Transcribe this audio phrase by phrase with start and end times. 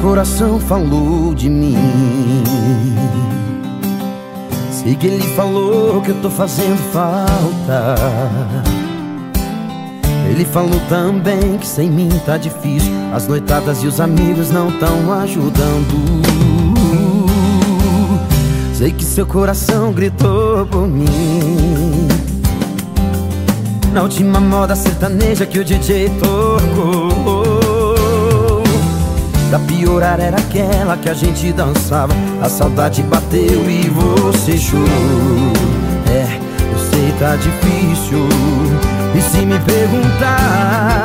[0.00, 1.76] coração falou de mim.
[4.70, 7.94] Sei que ele falou que eu tô fazendo falta.
[10.28, 12.92] Ele falou também que sem mim tá difícil.
[13.14, 16.22] As noitadas e os amigos não tão ajudando.
[18.74, 22.08] Sei que seu coração gritou por mim.
[23.92, 27.59] Na última moda sertaneja que o DJ tocou.
[29.50, 32.14] Pra piorar era aquela que a gente dançava.
[32.40, 34.86] A saudade bateu e você chorou.
[36.08, 36.38] É,
[36.72, 38.28] eu sei tá difícil.
[39.12, 41.04] E se me perguntar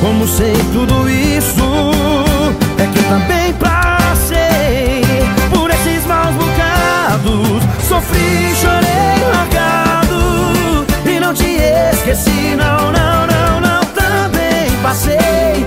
[0.00, 1.62] Como sei tudo isso
[2.78, 5.02] É que também passei
[5.52, 7.62] Por esses maus bocados.
[7.86, 11.58] Sofri, chorei, largado E não te
[11.92, 15.66] esqueci, não, não, não, não Também passei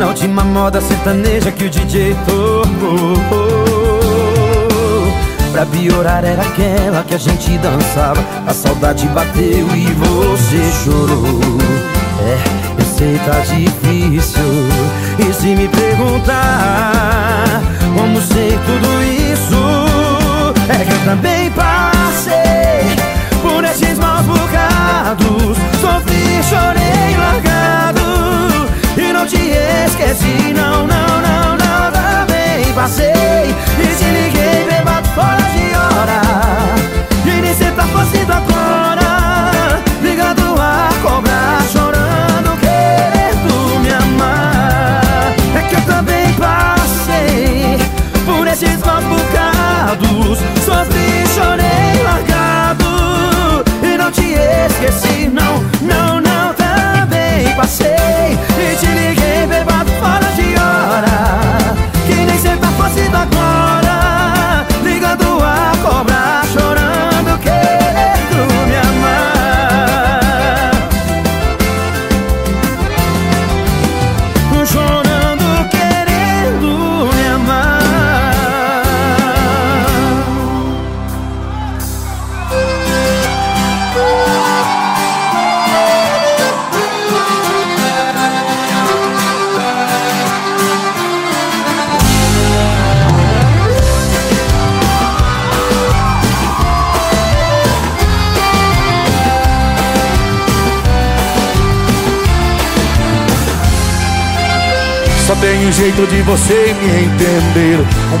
[0.00, 3.12] Na última moda sertaneja que o DJ tocou.
[5.52, 8.24] Pra piorar era aquela que a gente dançava.
[8.46, 11.38] A saudade bateu e você chorou.
[12.22, 14.42] É, eu sei tá difícil.
[15.18, 17.60] E se me perguntar
[17.94, 19.54] Como sei tudo isso
[20.68, 22.96] É que eu também passei
[23.42, 25.58] Por esses maus bocados.
[25.78, 27.99] Sofri, chorei, largado
[29.20, 32.09] não te esqueci, não, não, não, não Também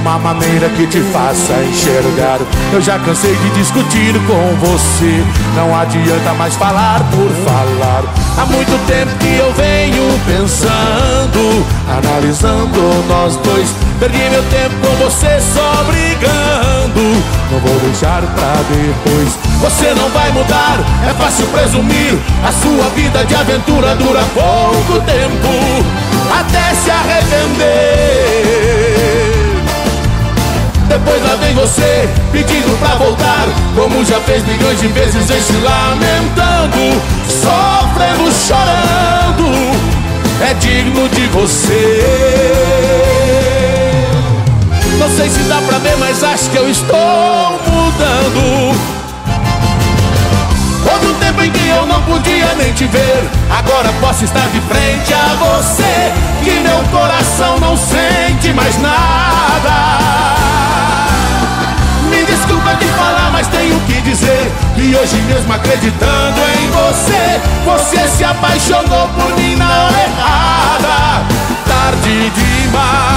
[0.00, 2.38] Uma maneira que te faça enxergar.
[2.72, 5.24] Eu já cansei de discutir com você.
[5.54, 8.04] Não adianta mais falar por falar.
[8.38, 11.30] Há muito tempo que eu venho pensando
[11.90, 13.68] Analisando nós dois.
[13.98, 17.00] Perdi meu tempo com você só brigando.
[17.50, 19.38] Não vou deixar pra depois.
[19.60, 20.78] Você não vai mudar,
[21.08, 22.16] é fácil presumir.
[22.46, 25.84] A sua vida de aventura dura pouco tempo.
[26.32, 28.69] Até se arrepender
[30.90, 33.46] depois lá vem você pedindo pra voltar.
[33.76, 39.46] Como já fez milhões de vezes vem se lamentando Sofrendo, chorando.
[40.42, 42.04] É digno de você.
[44.98, 48.74] Não sei se dá pra ver, mas acho que eu estou mudando.
[50.92, 53.30] Houve um tempo em que eu não podia nem te ver.
[53.50, 56.12] Agora posso estar de frente a você
[56.42, 60.69] Que meu coração não sente mais nada
[62.80, 68.24] desculpa de falar, mas tenho que dizer Que hoje mesmo acreditando em você Você se
[68.24, 71.24] apaixonou por mim na hora errada.
[71.66, 73.09] Tarde demais,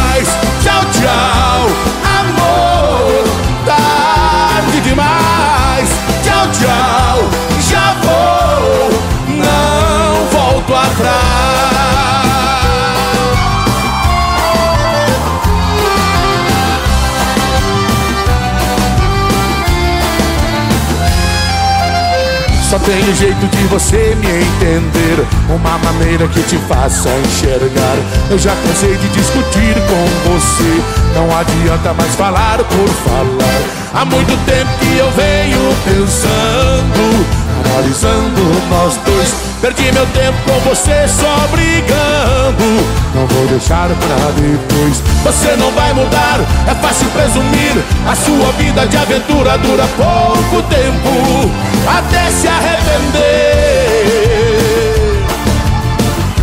[22.85, 25.25] tem um jeito de você me entender.
[25.49, 27.97] Uma maneira que te faça enxergar.
[28.29, 30.81] Eu já cansei de discutir com você.
[31.15, 33.61] Não adianta mais falar por falar.
[33.93, 37.42] Há muito tempo que eu venho pensando
[37.73, 39.33] Analisando nós dois.
[39.59, 42.63] Perdi meu tempo com você só brigando.
[43.15, 45.01] Não vou deixar pra depois.
[45.23, 47.83] Você não vai mudar, é fácil presumir.
[48.07, 51.51] A sua vida de aventura dura pouco tempo.
[51.87, 53.23] Até se arrepender.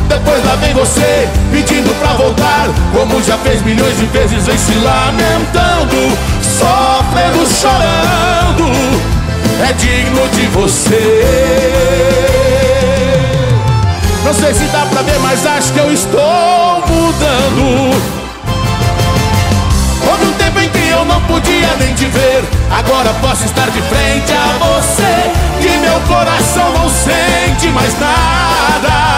[0.09, 2.67] Depois lá vem você pedindo pra voltar.
[2.93, 6.19] Como já fez milhões de vezes, vem se lamentando.
[6.43, 9.20] Sofrendo, chorando
[9.69, 11.81] É digno de você
[14.31, 17.91] não sei se dá pra ver, mas acho que eu estou mudando.
[20.09, 22.45] Houve um tempo em que eu não podia nem te ver.
[22.71, 25.33] Agora posso estar de frente a você.
[25.61, 29.11] Que meu coração não sente mais nada.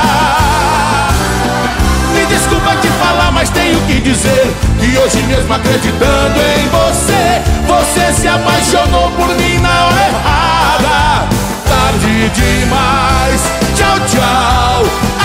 [2.53, 8.29] Desculpa te falar, mas tenho que dizer que hoje mesmo acreditando em você, você se
[8.29, 11.29] apaixonou por mim na hora errada.
[11.67, 14.83] Tarde demais tchau, tchau,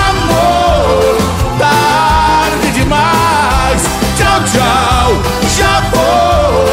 [0.08, 1.18] amor.
[1.60, 3.82] Tarde demais,
[4.18, 5.22] tchau, tchau,
[5.58, 6.66] já vou,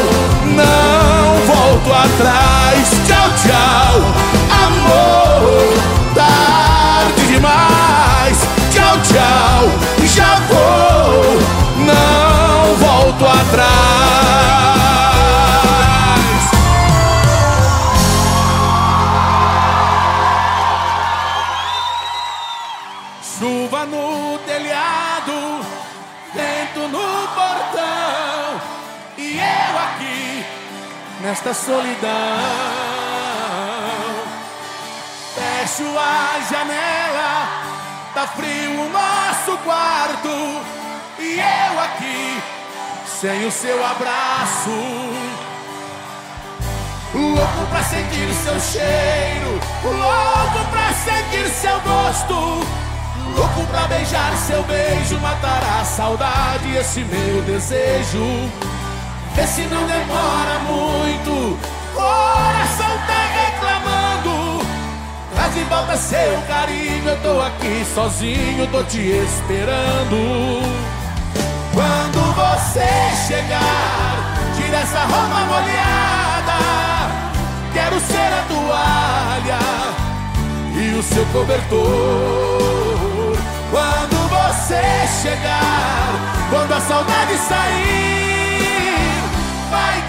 [0.55, 4.01] não volto atrás, tchau, tchau,
[4.65, 5.73] amor.
[6.15, 8.37] Tarde demais,
[8.71, 9.94] tchau, tchau,
[31.35, 32.09] nesta solidão.
[35.35, 37.47] Fecho a janela,
[38.13, 40.29] tá frio o nosso quarto.
[41.19, 42.41] E eu aqui,
[43.19, 44.69] sem o seu abraço.
[47.13, 52.65] Louco pra sentir seu cheiro, louco pra sentir seu gosto.
[53.35, 58.74] Louco pra beijar seu beijo, matar a saudade, esse meu desejo.
[59.35, 61.59] Vê se não demora muito.
[61.93, 64.65] Coração tá reclamando.
[65.33, 67.09] Traz de volta seu carinho.
[67.09, 70.61] Eu tô aqui sozinho, tô te esperando.
[71.73, 72.87] Quando você
[73.27, 76.57] chegar, tira essa roupa molhada.
[77.73, 79.59] Quero ser a toalha
[80.81, 81.77] e o seu cobertor.
[83.69, 84.81] Quando você
[85.21, 88.34] chegar, quando a saudade sair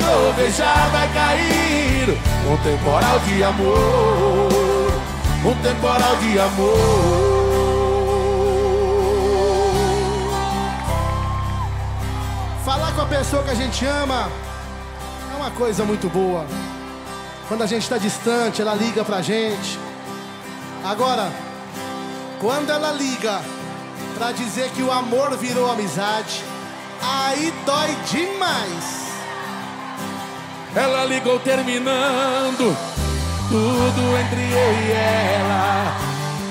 [0.06, 2.18] trovejar, vai cair
[2.48, 4.92] um temporal de amor,
[5.44, 7.26] um temporal de amor.
[12.64, 14.30] Falar com a pessoa que a gente ama
[15.32, 16.46] é uma coisa muito boa.
[17.48, 19.78] Quando a gente está distante, ela liga pra gente.
[20.84, 21.32] Agora,
[22.40, 23.40] quando ela liga
[24.16, 26.44] pra dizer que o amor virou amizade,
[27.02, 29.05] aí dói demais.
[30.76, 32.76] Ela ligou terminando
[33.48, 35.96] tudo entre eu e ela.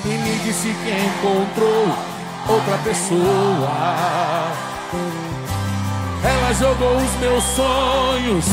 [0.03, 1.95] E me disse que encontrou
[2.49, 4.51] outra pessoa.
[6.23, 8.45] Ela jogou os meus sonhos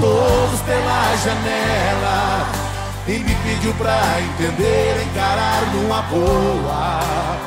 [0.00, 2.46] todos pela janela.
[3.06, 7.39] E me pediu pra entender, encarar numa boa.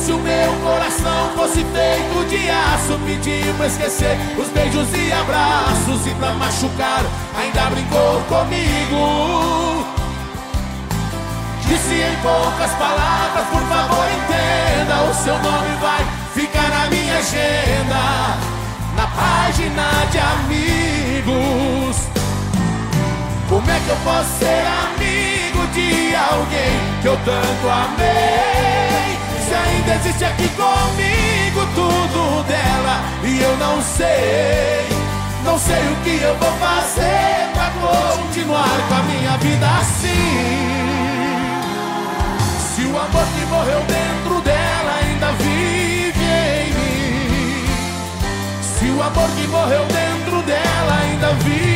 [0.00, 6.06] Se o meu coração fosse feito de aço Pediu pra esquecer os beijos e abraços
[6.06, 7.04] E pra machucar
[7.38, 9.86] ainda brincou comigo
[11.66, 16.02] Disse em poucas palavras, por favor entenda O seu nome vai
[16.34, 18.38] ficar na minha agenda
[18.96, 21.96] Na página de amigos
[23.50, 29.29] Como é que eu posso ser amigo de alguém que eu tanto amei?
[29.50, 34.86] Se ainda existe aqui comigo tudo dela e eu não sei,
[35.44, 40.70] não sei o que eu vou fazer pra continuar com a minha vida assim.
[42.76, 46.24] Se o amor que morreu dentro dela ainda vive
[46.60, 47.64] em mim,
[48.62, 51.69] se o amor que morreu dentro dela ainda vive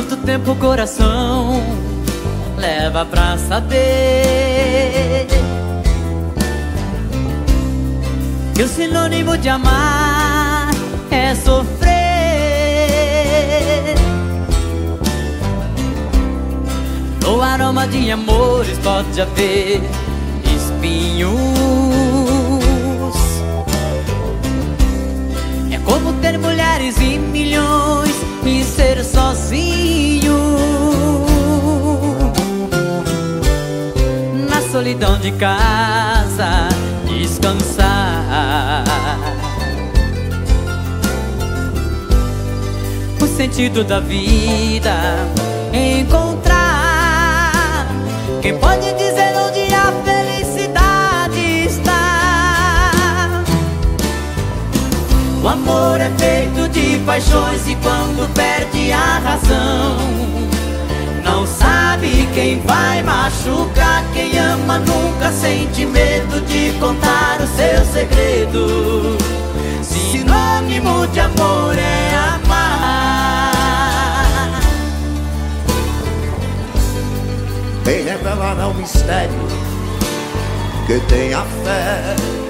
[0.00, 1.62] Quanto tempo o coração
[2.56, 5.26] leva pra saber
[8.54, 10.70] Que o sinônimo de amar
[11.10, 11.90] é sofrer?
[17.22, 19.82] No aroma de amores pode haver
[20.56, 21.36] espinhos.
[25.70, 28.19] É como ter mulheres e milhões
[28.50, 30.50] e ser sozinho
[34.70, 36.68] solidão de casa
[37.06, 38.84] descansar.
[43.20, 44.94] O sentido da vida
[45.72, 47.86] encontrar.
[48.40, 53.42] Quem pode dizer onde a felicidade está?
[55.42, 56.59] O amor é feito
[57.00, 60.40] paixões e quando perde a razão
[61.40, 64.04] não sabe quem vai machucar.
[64.12, 69.16] Quem ama nunca sente medo de contar o seu segredo.
[69.82, 73.52] Sinônimo de amor é amar.
[77.84, 79.48] Vem revelar ao mistério
[80.86, 82.49] que tem a fé.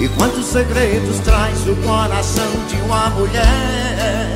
[0.00, 4.28] E quantos segredos traz o coração de uma mulher?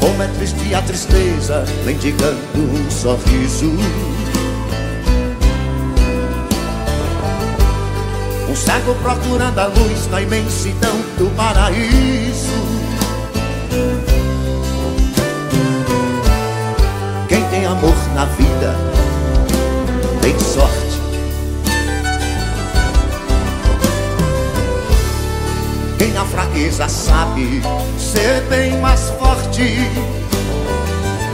[0.00, 3.70] Como é triste a tristeza, mendigando um sorriso.
[8.48, 12.50] Um cego procurando a luz na imensidão do paraíso.
[17.28, 18.74] Quem tem amor na vida
[20.20, 20.83] tem sorte.
[26.64, 27.60] Fraqueza sabe
[27.98, 29.78] ser bem mais forte.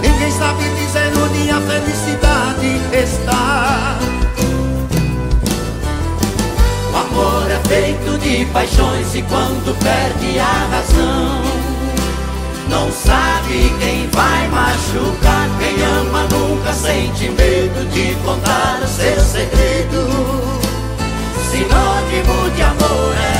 [0.02, 3.98] Ninguém sabe dizer onde a felicidade está.
[6.92, 11.42] O amor é feito de paixões e quando perde a razão,
[12.68, 15.48] não sabe quem vai machucar.
[15.58, 20.08] Quem ama nunca sente medo de contar seu segredo.
[21.50, 23.39] Sinônimo de amor é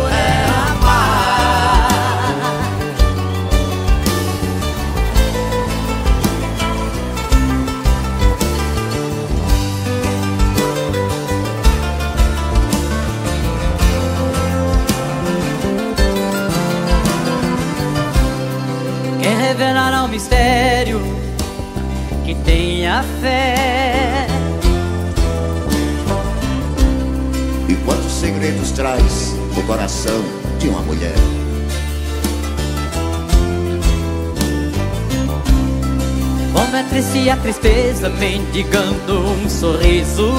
[19.51, 21.01] revelará o mistério
[22.23, 24.25] que tenha fé.
[27.67, 30.23] E quantos segredos traz o coração
[30.57, 31.15] de uma mulher?
[36.53, 40.31] Como é triste a tristeza mendigando um sorriso.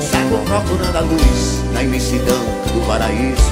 [0.00, 2.42] Cego procurando a luz na imensidão
[2.74, 3.51] do paraíso.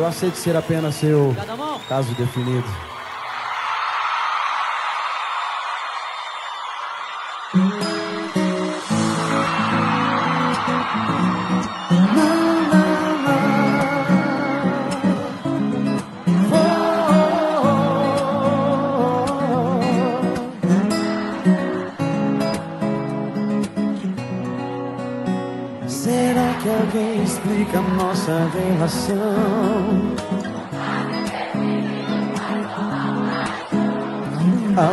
[0.00, 1.36] Eu aceito ser apenas seu
[1.86, 2.64] caso definido.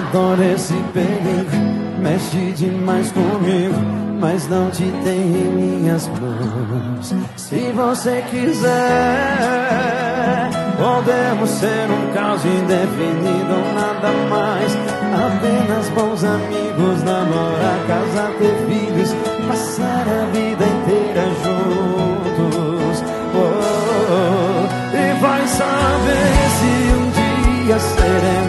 [0.10, 1.52] Adoro esse perigo,
[2.00, 3.76] mexe demais comigo,
[4.22, 7.14] mas não te tem em minhas mãos.
[7.36, 8.70] Se você quiser,
[10.78, 14.78] podemos ser um caos indefinido, nada mais.
[15.12, 19.14] Apenas bons amigos, namorar, casar, ter filhos,
[19.46, 23.04] passar a vida inteira juntos.
[23.36, 24.96] Oh, oh, oh.
[24.96, 28.47] E vai saber se um dia seremos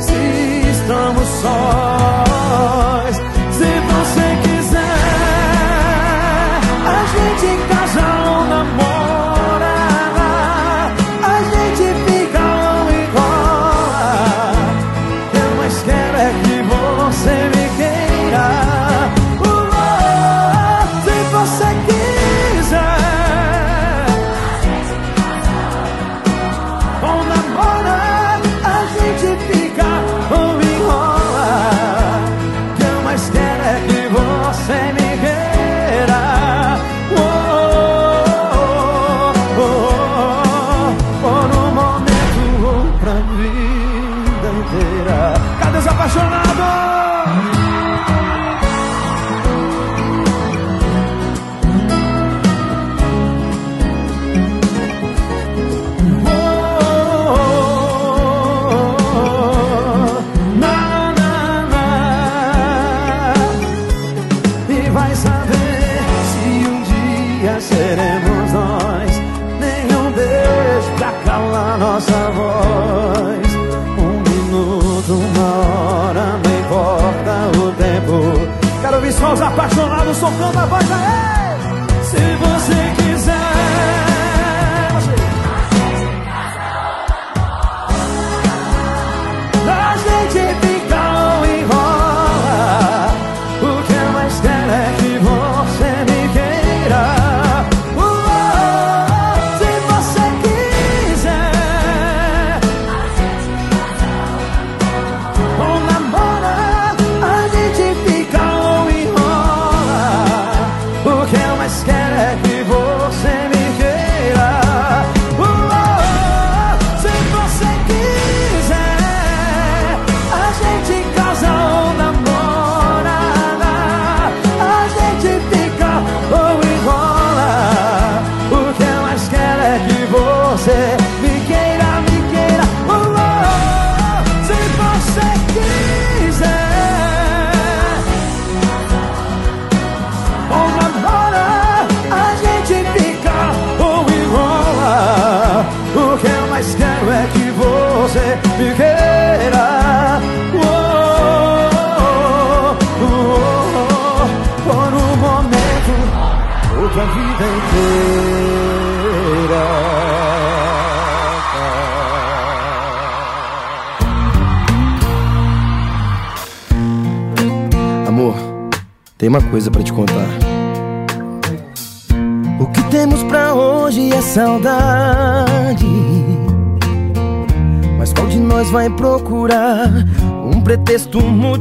[0.00, 1.95] se estamos sós.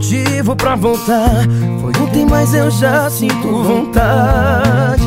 [0.05, 1.45] Motivo pra voltar?
[1.81, 5.03] Foi ontem, mas eu já sinto vontade.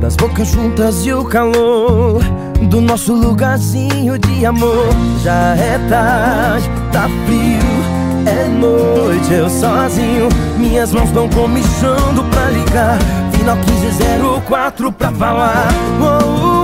[0.00, 2.20] Das bocas juntas e o calor
[2.62, 4.88] do nosso lugarzinho de amor.
[5.22, 10.28] Já é tarde, tá frio, é noite, eu sozinho.
[10.58, 12.98] Minhas mãos estão comichando pra ligar.
[13.32, 15.68] Final 1504 pra falar.
[16.00, 16.59] Oh, oh.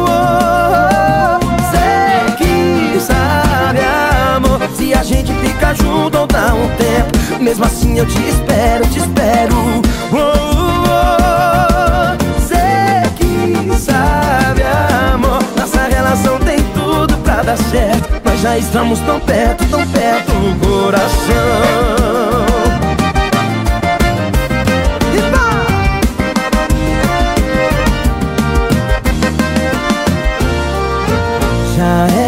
[4.87, 7.43] Se a gente fica junto ou dá um tempo.
[7.43, 9.83] Mesmo assim eu te espero, te espero.
[10.13, 12.17] Oh, oh, oh.
[13.17, 14.63] Que sabe,
[15.13, 15.43] amor.
[15.59, 18.23] Nossa relação tem tudo pra dar certo.
[18.25, 21.17] Nós já estamos tão perto, tão perto do coração.
[31.77, 32.26] Já é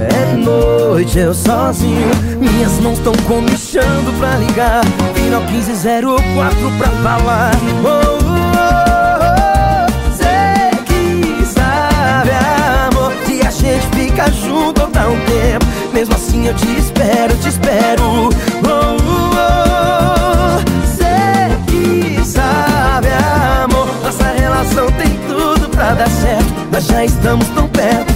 [0.00, 2.10] é noite, eu sozinho.
[2.38, 4.84] Minhas mãos tão comichando pra ligar.
[5.14, 7.50] Final 1504 pra falar.
[7.82, 8.18] Oh, oh,
[8.54, 10.12] oh, oh.
[10.12, 12.30] Você que sabe,
[12.88, 15.66] amor Que a gente fica junto ou dá um tempo.
[15.92, 18.02] Mesmo assim eu te espero, te espero.
[18.04, 18.28] Oh,
[18.64, 23.08] oh, oh, Sei que sabe,
[23.64, 26.68] amor Nossa relação tem tudo pra dar certo.
[26.70, 28.07] Nós já estamos tão perto.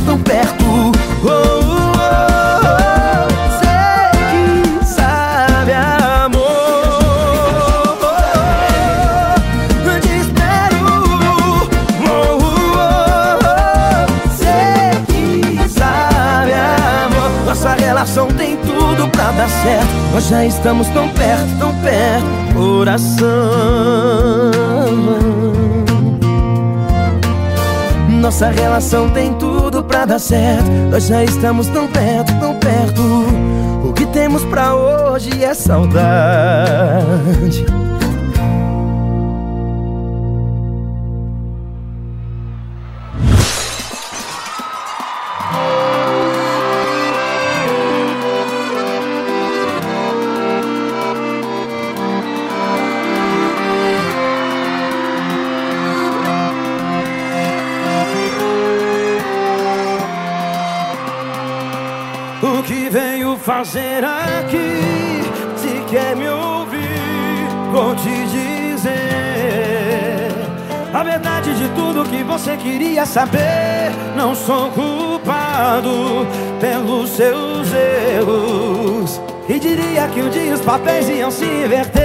[19.43, 23.27] Dar certo Nós já estamos tão perto, tão perto Coração.
[28.21, 33.03] Nossa relação tem tudo pra dar certo Nós já estamos tão perto, tão perto.
[33.85, 37.03] O que temos pra hoje é saudade
[63.63, 65.23] fazer aqui?
[65.57, 68.91] Se quer me ouvir, vou te dizer
[70.93, 73.93] A verdade de tudo que você queria saber.
[74.17, 76.27] Não sou culpado
[76.61, 82.03] pelos seus erros E diria que um dia os papéis iam se inverter.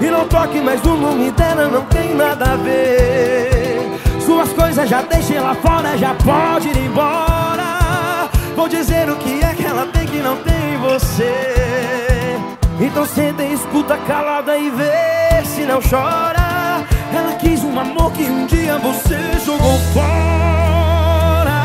[0.00, 3.80] E não toque mais no nome dela, não tem nada a ver.
[4.24, 8.30] Suas coisas já deixem lá fora, já pode ir embora.
[8.54, 9.41] Vou dizer o que
[9.72, 12.38] ela tem que não tem você.
[12.78, 16.84] Então senta e escuta calada e vê se não chora.
[17.14, 21.62] Ela quis um amor que um dia você jogou fora.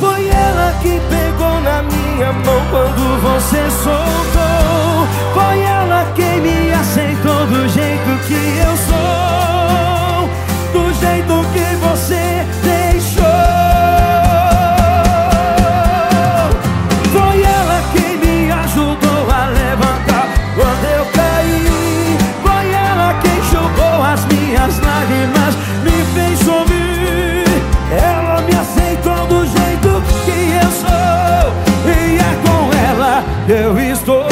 [0.00, 5.06] Foi ela que pegou na minha mão quando você soltou.
[5.34, 10.28] Foi ela quem me aceitou do jeito que eu sou.
[10.72, 12.46] Do jeito que você
[33.48, 34.25] eu estou.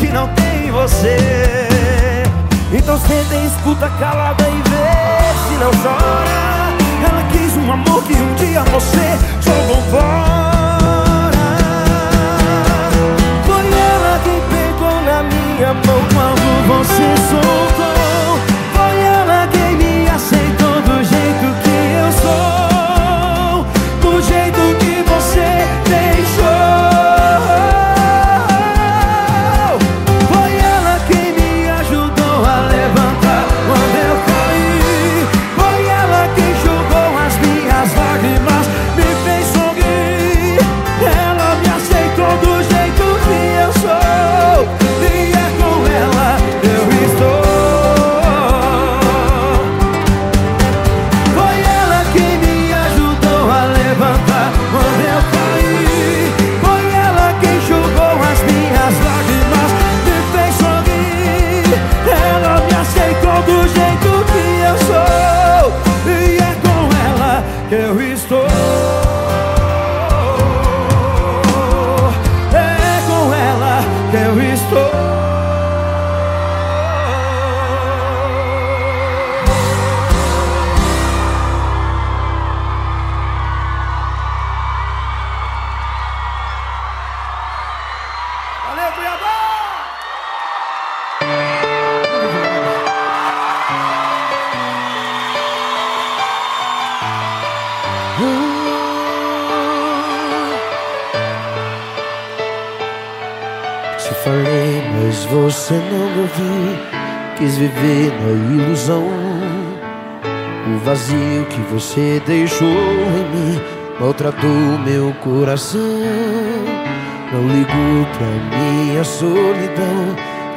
[0.00, 1.16] Que não tem em você.
[2.72, 6.70] Então senta e escuta calada e vê se não chora.
[7.06, 11.30] Ela quis um amor que um dia você jogou fora.
[13.44, 18.19] Foi ela quem pegou na minha mão quando você soltou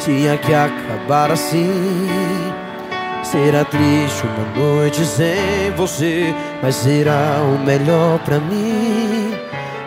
[0.04, 2.08] tinha que acabar assim.
[3.24, 9.34] Será triste uma noite sem você, mas será o melhor pra mim.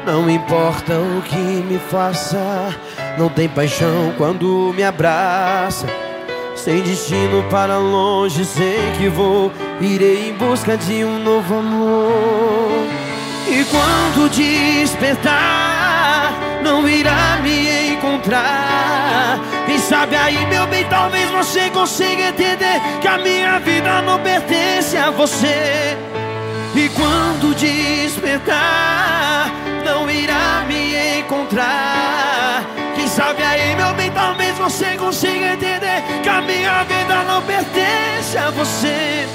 [0.07, 2.75] Não importa o que me faça,
[3.19, 5.87] não tem paixão quando me abraça.
[6.55, 9.53] Sem destino para longe, sei que vou.
[9.81, 12.87] Irei em busca de um novo amor.
[13.49, 16.33] E quando despertar,
[16.65, 19.39] não irá me encontrar.
[19.89, 25.11] Sabe aí, meu bem, talvez você consiga entender que a minha vida não pertence a
[25.13, 25.97] você.
[26.75, 29.49] E quando despertar,
[29.85, 32.65] não irá me encontrar.
[32.97, 38.37] Quem sabe aí, meu bem, talvez você consiga entender que a minha vida não pertence
[38.37, 39.29] a você.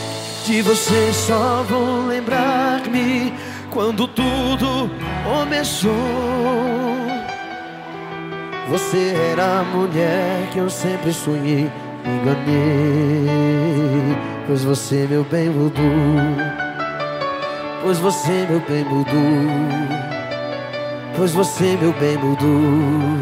[0.46, 3.34] De você só vou lembrar-me
[3.70, 4.92] quando tudo
[5.24, 6.90] começou.
[8.71, 11.69] Você era a mulher que eu sempre sonhei,
[12.05, 13.27] me enganei.
[14.47, 15.84] Pois você, meu bem, mudou.
[17.84, 19.12] Pois você, meu bem, mudou.
[21.17, 23.19] Pois você, meu bem, mudou.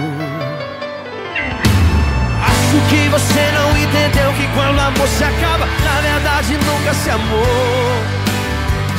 [2.46, 8.04] Acho que você não entendeu que quando amor se acaba, na verdade nunca se amou.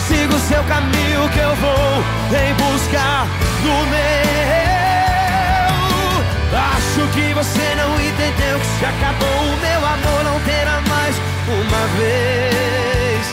[0.08, 2.02] Siga o seu caminho que eu vou
[2.36, 3.24] em busca
[3.62, 4.69] do meu.
[6.52, 11.14] Acho que você não entendeu que se acabou o meu amor não terá mais
[11.46, 13.24] uma vez.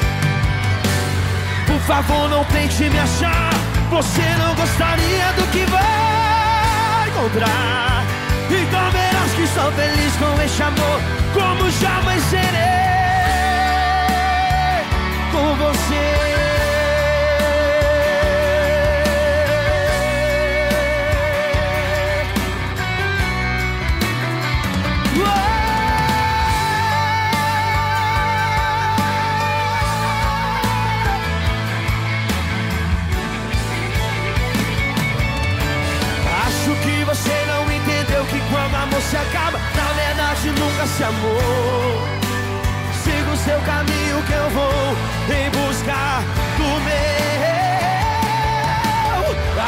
[1.65, 3.49] Por favor, não tente me achar.
[3.89, 8.05] Você não gostaria do que vai encontrar.
[8.49, 11.01] Então verás que sou feliz com este amor,
[11.33, 12.87] como jamais serei
[15.31, 16.26] com você.
[40.97, 42.01] Verdade nunca se amou.
[43.03, 44.95] Siga o seu caminho que eu vou
[45.29, 46.23] em busca
[46.57, 46.97] do meu.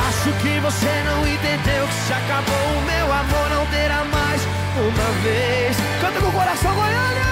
[0.08, 4.42] Acho que você não entendeu que se acabou o meu amor não terá mais
[4.78, 5.78] uma vez.
[6.02, 7.30] Canta com o coração, Goiânia!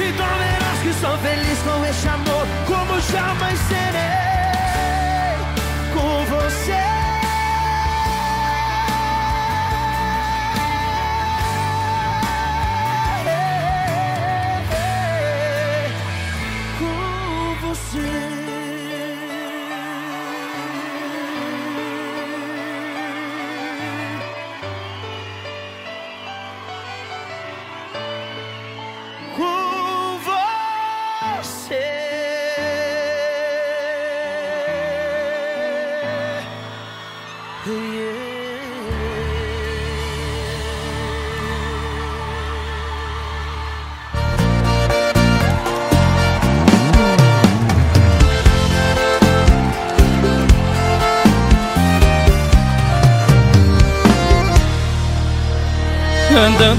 [0.00, 3.87] Então verás que sou feliz com este amor Como jamais serei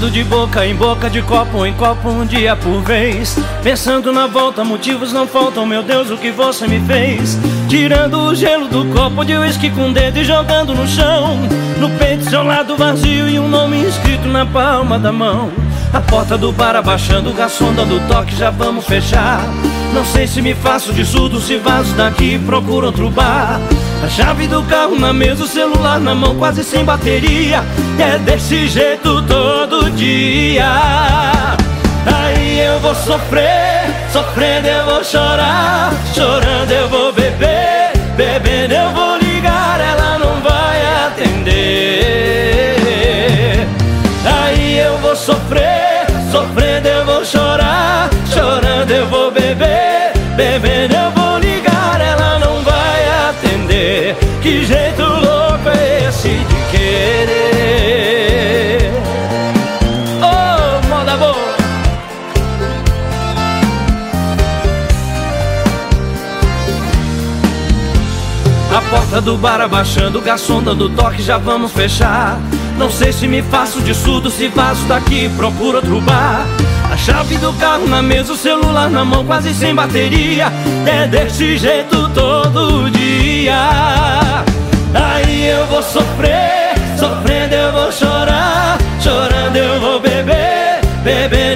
[0.00, 3.36] Andando de boca em boca, de copo em copo, um dia por vez.
[3.62, 7.36] Pensando na volta, motivos não faltam, meu Deus, o que você me fez?
[7.68, 11.38] Tirando o gelo do copo de uísque com o dedo e jogando no chão.
[11.78, 15.52] No peito, seu lado vazio e um nome escrito na palma da mão.
[15.92, 19.42] A porta do bar abaixando, o garçom dando toque, já vamos fechar.
[19.92, 23.60] Não sei se me faço de surdo, se vazo daqui, procuro outro bar.
[24.02, 27.62] A chave do carro na mesa, o celular na mão, quase sem bateria.
[27.98, 30.66] É desse jeito todo dia.
[32.06, 37.09] Aí eu vou sofrer, sofrendo eu vou chorar, chorando eu vou
[68.90, 72.38] porta do bar abaixando, o garçom dando toque, já vamos fechar.
[72.76, 76.44] Não sei se me faço de surdo, se vazo daqui, procuro outro bar.
[76.90, 80.52] A chave do carro na mesa, o celular na mão, quase sem bateria.
[80.86, 84.42] É desse jeito todo dia.
[84.92, 91.49] Aí eu vou sofrer, sofrendo eu vou chorar, chorando eu vou beber, bebendo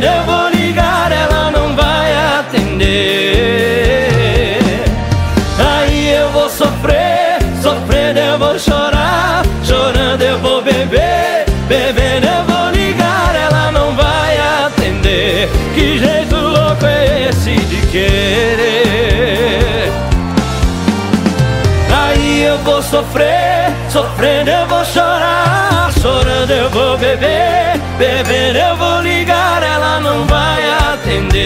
[23.14, 30.26] sofrer, sofrendo eu vou chorar, chorando eu vou beber, bebendo eu vou ligar, ela não
[30.26, 30.60] vai
[30.92, 31.44] atender.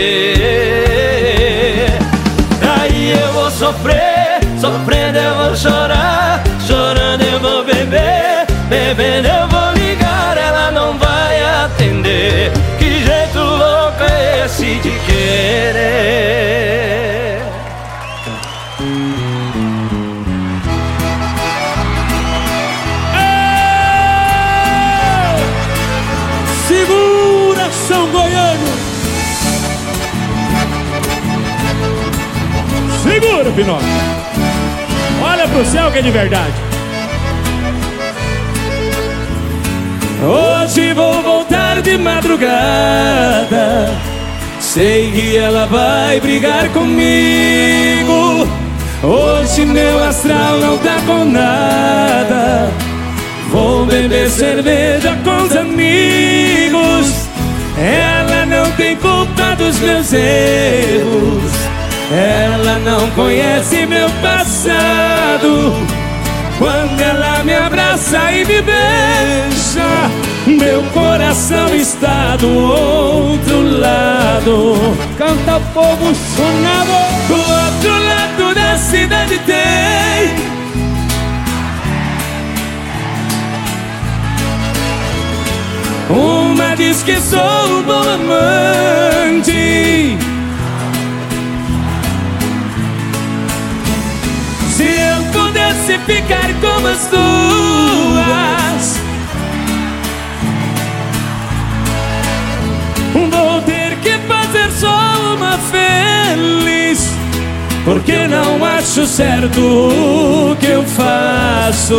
[2.81, 9.73] Aí eu vou sofrer, sofrendo eu vou chorar, chorando eu vou beber, bebendo eu vou
[9.75, 12.51] ligar, ela não vai atender.
[12.79, 16.68] Que jeito louco é esse de querer?
[33.59, 33.89] Pinóquio!
[35.21, 36.55] Olha pro céu que é de verdade.
[40.23, 43.91] Hoje vou voltar de madrugada.
[44.61, 48.47] Sei que ela vai brigar comigo.
[49.03, 52.71] Hoje meu astral não tá com nada.
[53.51, 57.27] Vou beber cerveja com os amigos.
[57.77, 61.68] Ela não tem culpa dos meus erros.
[62.11, 65.75] Ela não conhece meu passado.
[66.59, 70.11] Quando ela me abraça e me beija,
[70.47, 74.97] meu coração está do outro lado.
[75.19, 77.19] Canta povo sonado.
[77.29, 80.49] Do outro lado da cidade tem
[86.09, 89.58] Uma diz que sou um bom amante.
[96.07, 98.99] Ficar como as duas,
[103.31, 107.19] vou ter que fazer só uma feliz.
[107.85, 111.95] Porque não acho certo o que eu faço.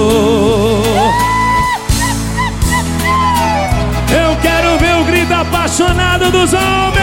[4.12, 7.00] Eu quero ver o grito apaixonado dos homens.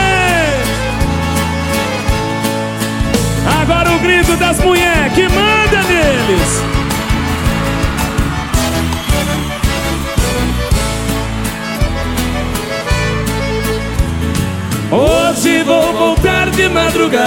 [3.60, 6.75] Agora o grito das mulheres que manda neles.
[14.90, 17.26] Hoje vou voltar de madrugada.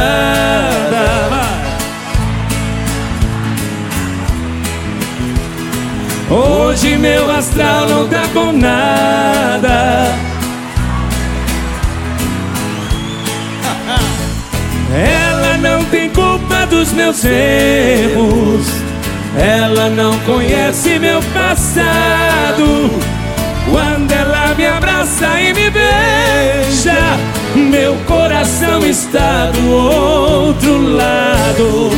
[6.30, 10.06] Hoje meu astral não tá com nada.
[14.96, 18.68] Ela não tem culpa dos meus erros.
[19.38, 22.90] Ela não conhece meu passado.
[23.70, 27.18] Quando ela me abraça e me beija,
[27.56, 31.90] meu coração está do outro lado.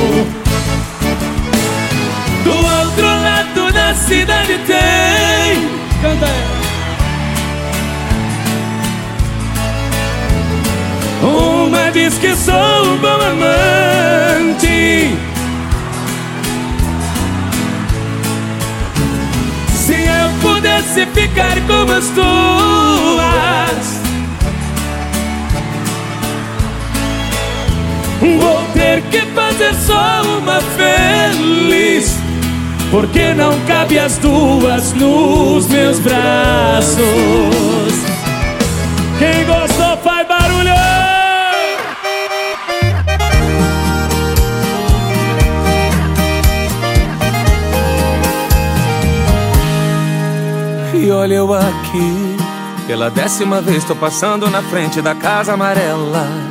[2.43, 5.69] Do outro lado da cidade tem.
[6.01, 6.27] Canta.
[11.23, 15.15] Uma diz que sou um bom amante.
[19.75, 24.00] Se eu pudesse ficar como as tuas,
[28.21, 32.15] vou ter que fazer só uma feliz.
[32.91, 37.01] Porque não cabe as duas nos meus braços.
[39.17, 40.71] Quem gostou faz barulho!
[50.93, 52.37] E olha eu aqui,
[52.85, 56.50] pela décima vez tô passando na frente da casa amarela.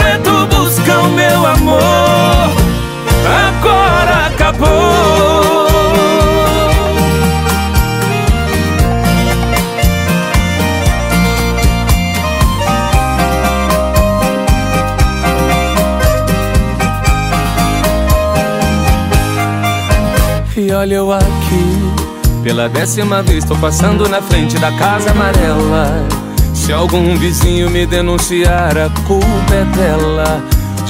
[1.09, 2.51] meu amor.
[3.47, 5.11] Agora acabou.
[20.57, 26.05] E olha eu aqui, pela décima vez tô passando na frente da casa amarela.
[26.53, 30.60] Se algum vizinho me denunciar, a culpa é dela.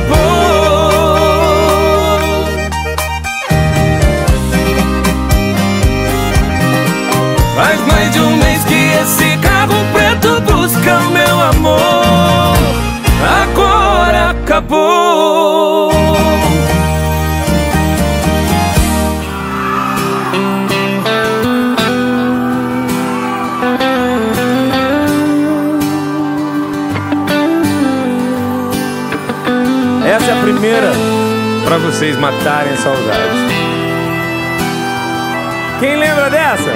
[0.00, 1.50] acabou.
[7.54, 12.56] Faz mais de um mês que esse carro preto busca o meu amor.
[13.42, 15.39] Agora acabou.
[30.60, 30.92] Primeira
[31.64, 33.38] pra vocês matarem a saudade.
[35.80, 36.70] Quem lembra dessa?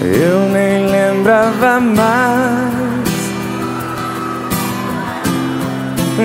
[0.00, 2.06] Eu nem lembrava mais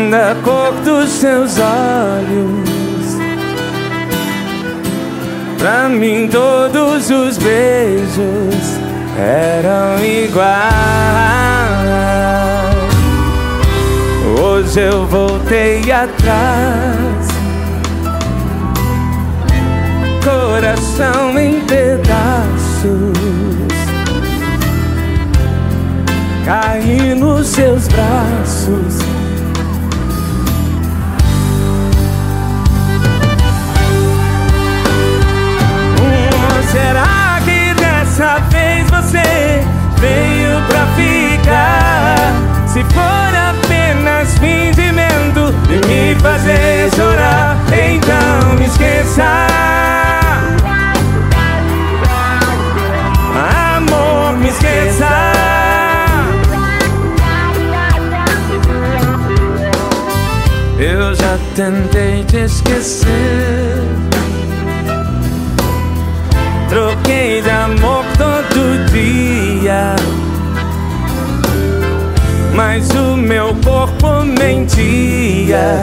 [0.10, 2.72] da cor dos seus olhos.
[5.60, 8.81] Pra mim, todos os beijos
[9.22, 10.72] eram iguais.
[14.40, 17.28] Hoje eu voltei atrás,
[20.24, 23.18] coração em pedaços,
[26.46, 29.01] caí nos seus braços.
[40.02, 42.18] Veio pra ficar?
[42.68, 49.48] Se for apenas fingimento de me fazer chorar, então me esqueça.
[53.78, 55.32] Amor, me esqueça.
[60.80, 63.41] Eu já tentei te esquecer.
[72.74, 75.82] Mas o meu corpo mentia,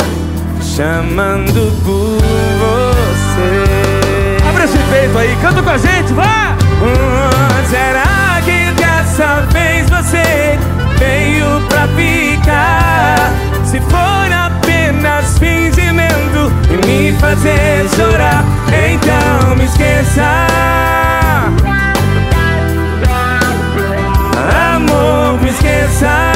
[0.74, 2.18] chamando por
[2.62, 4.48] você.
[4.48, 6.56] Abre esse peito aí, canta com a gente, vá!
[6.80, 10.58] Hum, será que dessa vez você
[10.98, 13.32] veio pra ficar?
[13.66, 20.46] Se for apenas fingimento e me fazer chorar, então me esqueça.
[24.74, 26.27] Amor, me esqueça.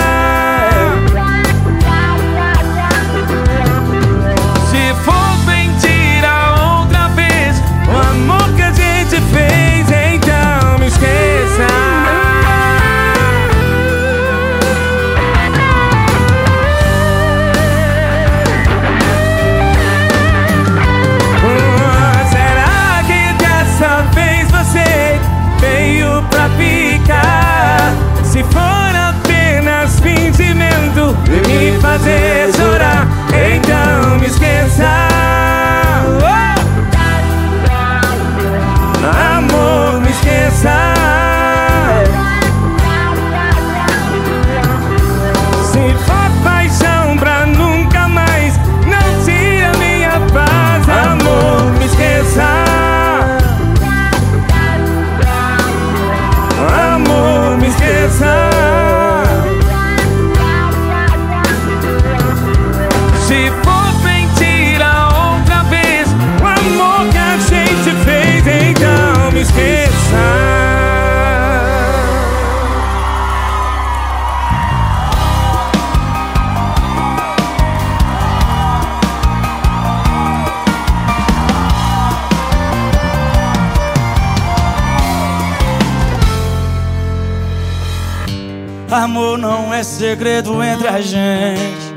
[89.83, 91.93] É segredo entre a gente.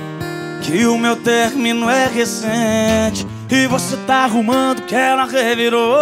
[0.64, 3.28] Que o meu término é recente.
[3.48, 6.00] E você tá arrumando que ela revirou.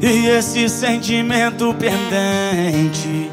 [0.00, 3.30] E esse sentimento pendente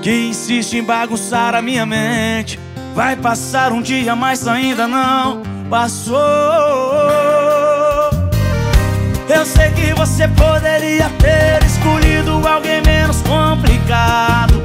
[0.00, 2.58] que insiste em bagunçar a minha mente.
[2.94, 6.20] Vai passar um dia, mas ainda não passou.
[9.28, 14.62] Eu sei que você poderia ter escolhido alguém menos complicado.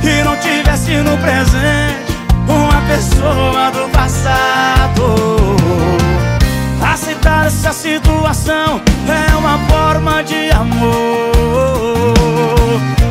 [0.00, 2.18] Que não tivesse no presente
[2.48, 5.56] uma pessoa do passado.
[6.82, 11.34] Aceitar essa situação é uma forma de amor.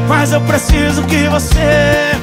[0.08, 2.16] Mas eu preciso que você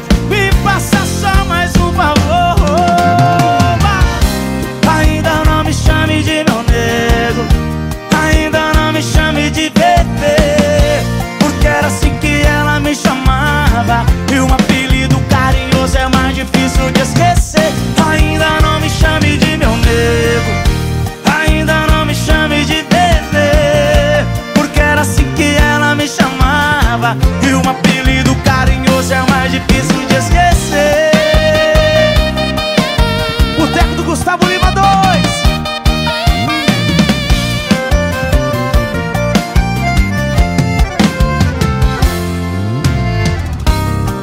[14.33, 17.73] E um apelido carinhoso é mais difícil de esquecer.
[18.11, 20.51] Ainda não me chame de meu nego.
[21.39, 24.27] Ainda não me chame de bebê.
[24.55, 27.17] Porque era assim que ela me chamava.
[27.49, 31.06] E um apelido carinhoso é mais difícil de esquecer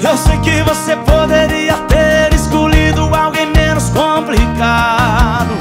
[0.04, 5.56] Eu sei que você poderia ter escolhido alguém menos complicado.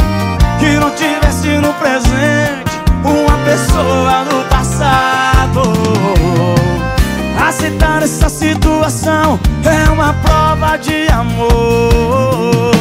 [0.58, 2.72] Que não tivesse no presente
[3.04, 5.62] uma pessoa do passado.
[7.40, 12.72] Aceitar essa situação é uma prova de amor.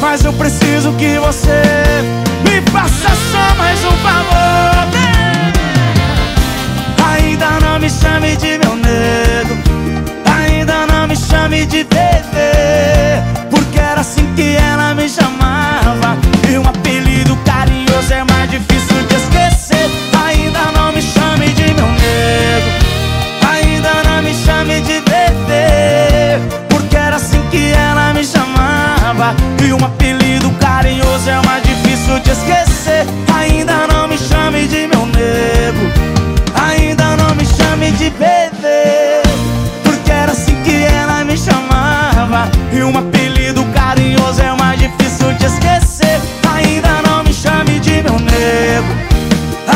[0.00, 1.62] Mas eu preciso que você
[2.42, 4.66] me faça só mais um favor.
[7.14, 8.85] Ainda não me chame de meu Ainda
[11.46, 16.18] não me chame de bebê Porque era assim que ela me chamava.
[16.50, 19.88] E um apelido carinhoso é mais difícil de esquecer.
[20.26, 22.70] Ainda não me chame de meu nego
[23.48, 29.34] Ainda não me chame de bebê Porque era assim que ela me chamava.
[29.64, 33.06] E um apelido carinhoso é mais difícil de esquecer.
[33.32, 35.86] Ainda não me chame de meu nego
[36.68, 39.05] Ainda não me chame de bebê
[42.76, 46.20] E um apelido carinhoso é mais difícil de esquecer.
[46.54, 48.94] Ainda não me chame de meu nego.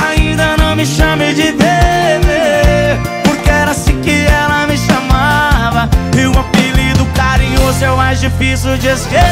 [0.06, 3.00] Ainda não me chame de bebê.
[3.24, 5.88] Porque era assim que ela me chamava.
[6.14, 9.30] E um apelido carinhoso é mais difícil de esquecer.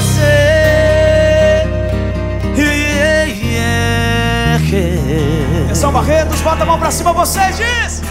[2.57, 3.27] Yeah,
[4.65, 5.75] yeah.
[5.75, 8.03] São Barretos, bota a mão pra cima, você diz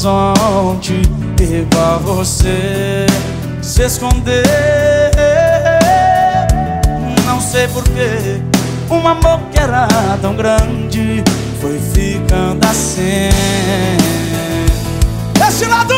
[0.00, 1.02] horizonte
[1.40, 3.06] Igual você
[3.62, 4.44] se esconder.
[7.26, 8.40] Não sei porquê
[8.90, 9.86] Um amor que era
[10.20, 11.22] tão grande
[11.60, 13.30] Foi ficando assim.
[15.34, 15.94] Desse lado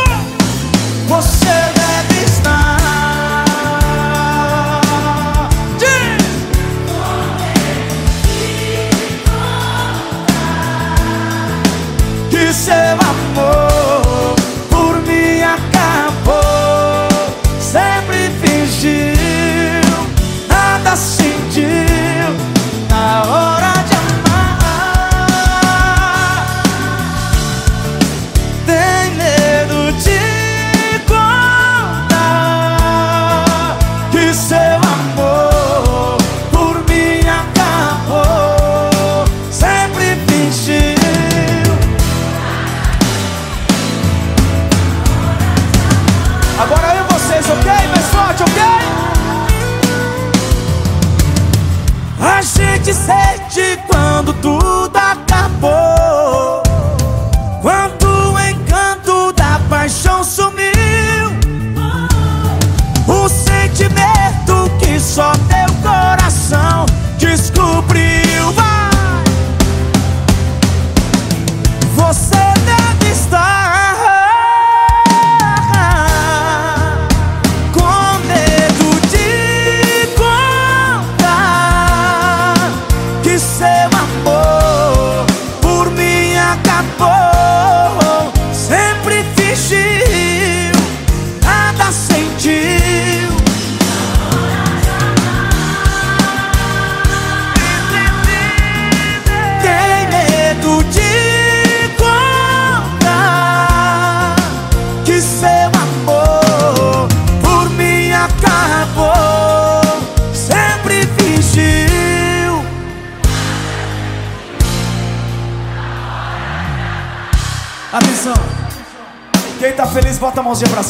[1.08, 2.61] Você deve estar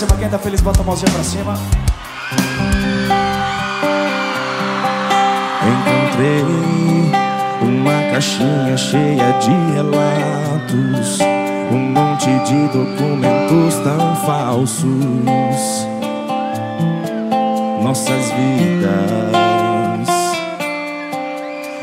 [0.07, 0.17] cima.
[0.19, 1.55] Quem tá feliz, bota a mãozinha pra cima.
[5.73, 6.45] Encontrei
[7.63, 11.19] uma caixinha cheia de relatos,
[11.71, 14.87] um monte de documentos tão falsos.
[17.83, 19.33] Nossas vidas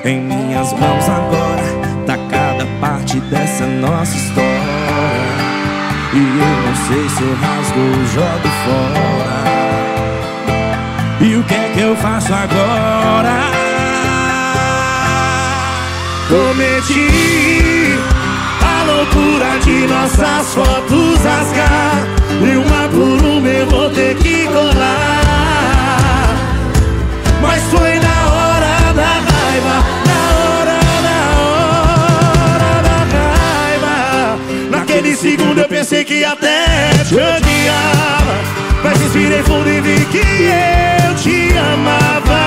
[0.05, 4.59] em minhas mãos agora, tá cada parte dessa nossa história.
[6.12, 9.39] E eu não sei se eu rasgo ou jogo fora.
[11.22, 13.60] E o que é que eu faço agora?
[16.30, 17.97] Cometi
[18.62, 22.07] a loucura de nossas fotos rasgar
[22.39, 25.26] E uma por uma eu vou ter que colar
[27.41, 29.99] Mas foi na hora da raiva
[35.20, 38.38] segundo eu pensei que até te odiava
[38.84, 42.38] Mas respirei fundo e vi que eu te amava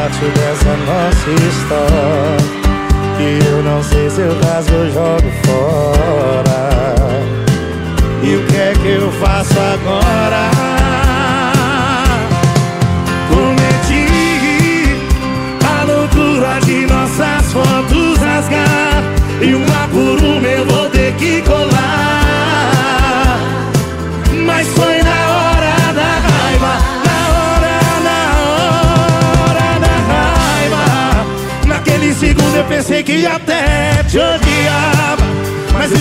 [0.00, 2.36] parte dessa nossa história
[3.18, 6.70] Que eu não sei se eu rasgo ou jogo fora
[8.22, 10.79] E o que é que eu faço agora?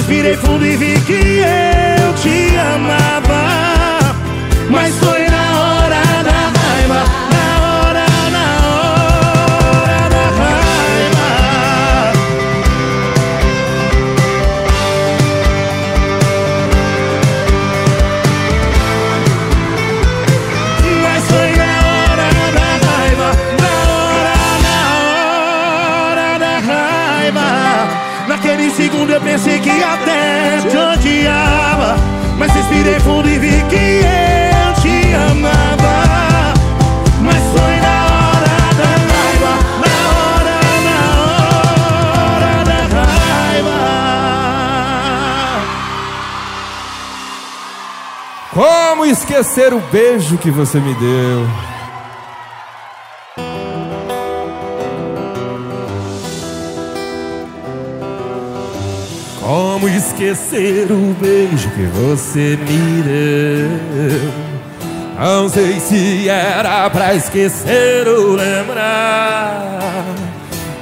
[0.10, 1.44] Respirei fundo e vi que
[2.02, 3.29] eu te amava
[29.94, 31.96] até te odiava
[32.38, 36.54] Mas respirei fundo e vi que eu te amava
[37.22, 41.00] Mas foi na hora da raiva Na hora, na
[42.36, 43.80] hora da raiva
[48.54, 51.69] Como esquecer o beijo que você me deu?
[60.20, 63.70] Esquecer o beijo que você me deu?
[65.18, 70.04] Não sei se era pra esquecer ou lembrar.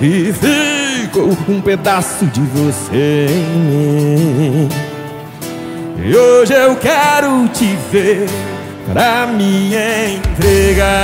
[0.01, 4.69] E ficou um pedaço de você em mim.
[6.03, 8.27] E hoje eu quero te ver
[8.91, 10.95] pra me entregar.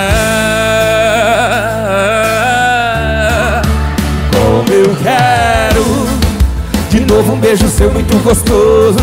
[4.31, 5.32] Como eu quero
[7.13, 8.97] novo um beijo seu muito gostoso.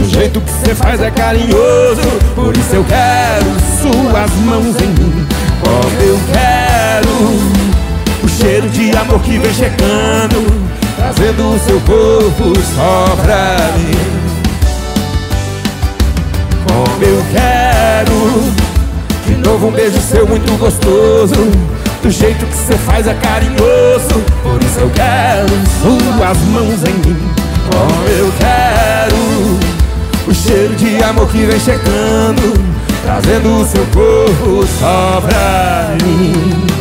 [0.00, 2.02] O jeito que você faz é carinhoso.
[2.36, 3.46] Por isso eu quero
[3.80, 5.26] suas mãos em mim.
[5.60, 7.08] Como eu quero
[8.22, 10.46] o cheiro de amor que vem chegando,
[10.96, 13.98] trazendo o seu corpo só pra mim.
[16.68, 18.52] Como eu quero
[19.26, 21.34] De novo um beijo seu muito gostoso
[22.02, 24.22] Do jeito que você faz é carinhoso.
[24.42, 25.48] Por isso eu quero
[25.80, 27.32] suas mãos em mim.
[27.70, 32.52] Como eu quero O cheiro de amor que vem chegando
[33.02, 36.71] Trazendo o seu corpo só pra mim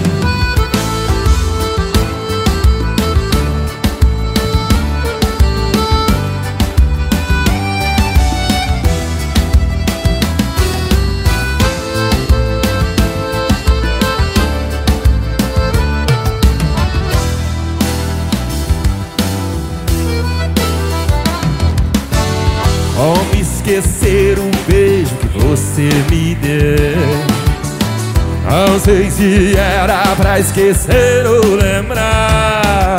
[28.91, 32.97] Se era pra esquecer ou lembrar.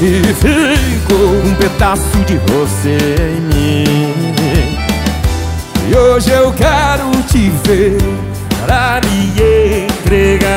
[0.00, 4.34] E ficou um pedaço de você em mim.
[5.90, 7.98] E hoje eu quero te ver
[8.64, 9.32] para me
[9.84, 10.48] entregar.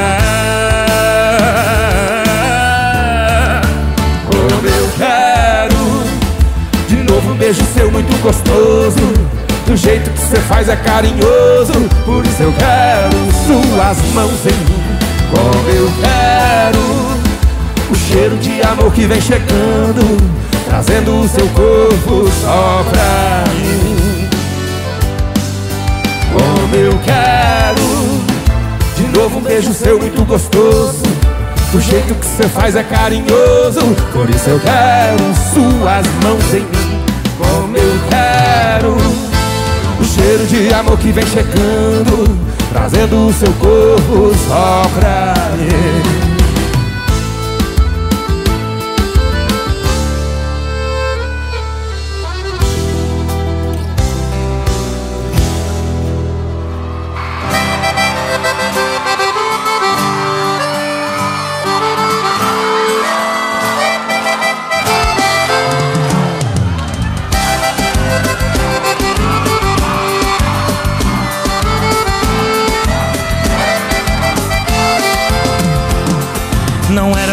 [4.26, 5.76] Como eu quero
[6.88, 9.39] de novo um beijo seu muito gostoso.
[9.70, 11.74] Do jeito que você faz é carinhoso.
[12.04, 13.16] Por isso eu quero
[13.46, 14.98] suas mãos em mim.
[15.30, 16.80] Como eu quero
[17.92, 20.18] O cheiro de amor que vem chegando
[20.66, 24.28] Trazendo o seu corpo só pra mim.
[26.34, 28.24] Como eu quero
[28.96, 31.04] De novo um beijo seu muito gostoso.
[31.72, 33.82] Do jeito que você faz é carinhoso.
[34.14, 35.20] Por isso eu quero
[35.54, 37.04] suas mãos em mim.
[37.38, 39.19] Como eu quero
[40.30, 42.38] cheiro de amor que vem chegando
[42.72, 46.29] Trazendo o seu corpo só pra mim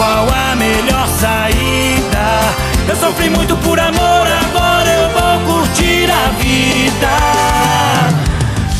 [0.00, 2.26] qual a melhor saída.
[2.88, 7.16] Eu sofri muito por amor, agora eu vou curtir a vida.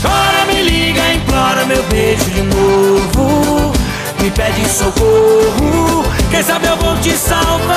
[0.00, 3.72] Chora, me liga, implora meu beijo de novo.
[4.18, 7.76] Me pede socorro, quem sabe eu vou te salvar.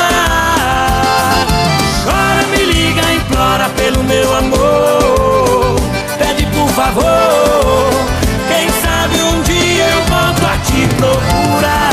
[2.06, 5.76] Chora, me liga, implora pelo meu amor.
[6.18, 7.90] Pede por favor,
[8.48, 11.93] quem sabe um dia eu volto a te procurar.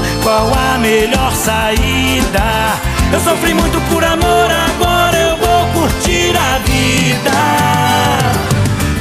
[0.23, 2.79] qual a melhor saída.
[3.11, 7.31] Eu sofri muito por amor, agora eu vou curtir a vida.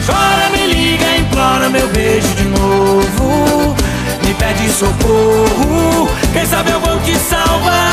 [0.04, 3.76] Chora, me liga, implora meu beijo de novo.
[4.24, 7.90] Me pede socorro, quem sabe eu vou te salvar.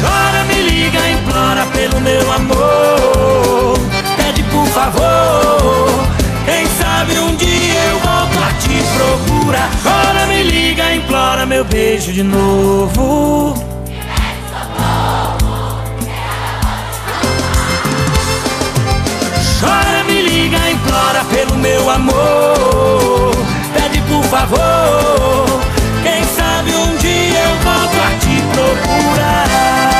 [0.00, 3.78] Chora, me liga, implora pelo meu amor.
[4.16, 6.06] Pede por favor,
[6.46, 9.68] quem sabe um dia eu volto a te procurar.
[9.82, 13.54] Chora, me liga, implora meu beijo de novo.
[19.60, 23.34] Chora, me liga, implora pelo meu amor.
[23.74, 25.60] Pede por favor.
[26.04, 29.95] Quem sabe um dia eu volto a te procurar.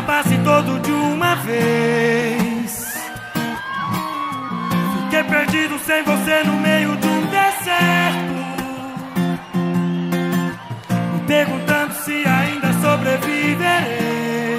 [0.00, 2.94] Desabasse todo de uma vez.
[5.04, 8.40] Fiquei perdido sem você no meio de um deserto.
[11.12, 14.58] Me perguntando se ainda sobreviverei.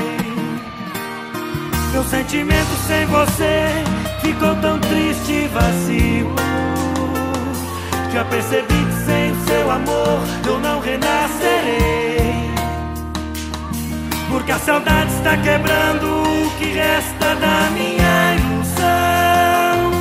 [1.92, 3.84] Meu sentimento sem você
[4.22, 6.36] ficou tão triste e vazio.
[8.14, 12.21] Já percebi que sem o seu amor eu não renascerei.
[14.52, 19.96] Porque a saudade está quebrando o que resta da minha ilusão.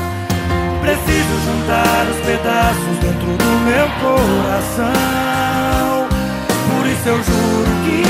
[0.83, 4.91] Preciso juntar os pedaços dentro do meu coração.
[6.67, 8.03] Por isso eu juro que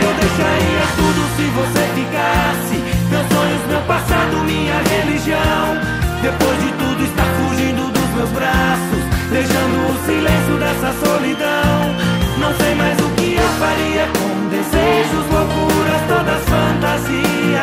[0.00, 2.80] eu deixaria tudo se você ficasse.
[3.10, 5.76] Meus sonhos, meu passado, minha religião.
[6.22, 11.92] Depois de tudo, está fugindo dos meus braços, deixando o silêncio dessa solidão.
[12.38, 14.31] Não sei mais o que eu faria com
[14.72, 17.62] desejos, loucuras, todas fantasias.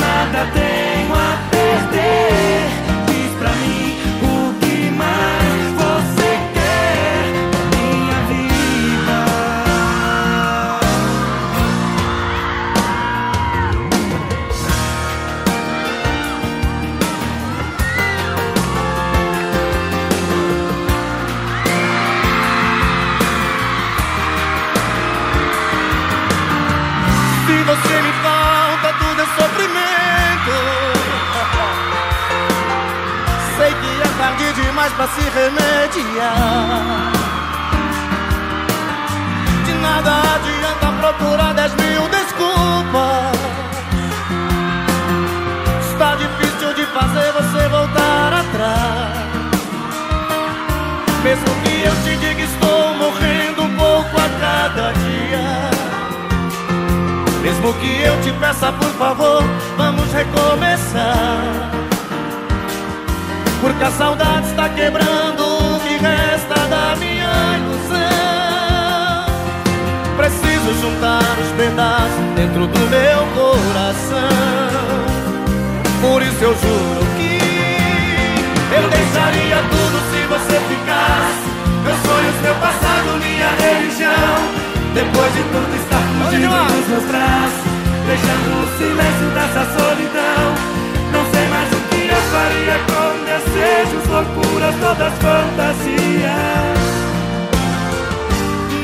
[0.00, 2.75] Nada tenho a perder.
[34.86, 37.12] Demais pra se remediar.
[39.64, 43.36] De nada adianta procurar dez mil desculpas.
[45.90, 49.26] Está difícil de fazer você voltar atrás.
[51.22, 55.70] Mesmo que eu te diga, estou morrendo um pouco a cada dia.
[57.42, 59.42] Mesmo que eu te peça por favor,
[59.76, 61.85] vamos recomeçar.
[63.66, 69.26] Porque a saudade está quebrando o que resta da minha ilusão.
[70.16, 74.30] Preciso juntar os pedaços dentro do meu coração.
[76.00, 77.40] Por isso eu juro que
[78.72, 81.50] eu deixaria tudo se você ficasse.
[81.82, 84.46] Meus sonhos, meu passado, minha religião.
[84.94, 87.66] Depois de tudo estar fugindo dos meus braços
[88.06, 90.54] Deixando o silêncio dessa solidão
[91.12, 93.05] Não sei mais o que eu faria com
[93.56, 96.78] desejos, loucuras, todas fantasias.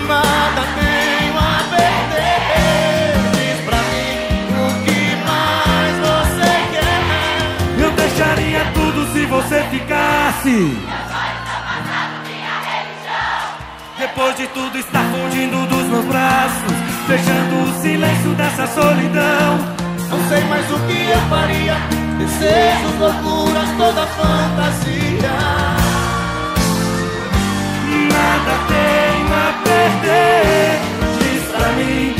[0.08, 4.16] Nada tenho a perder Diz pra mim
[4.58, 7.84] o que mais você quer.
[7.84, 10.78] Eu deixaria tudo se você ficasse.
[13.98, 16.72] Depois de tudo estar fugindo dos meus braços
[17.06, 19.58] Deixando o silêncio dessa solidão.
[20.10, 25.32] Não sei mais o que eu faria Desejos, loucuras, toda fantasia.
[28.12, 30.78] Nada tenho a perder
[31.18, 32.14] Diz pra mim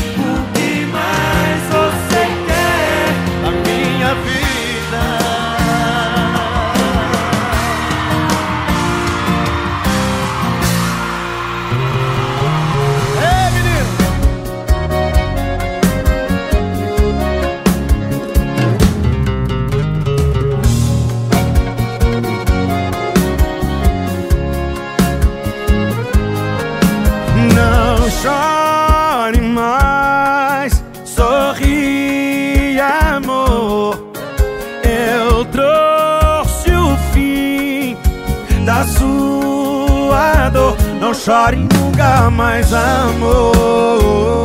[41.23, 44.42] chore nunca mais, amor.